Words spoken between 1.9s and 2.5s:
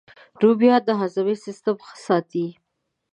ساتي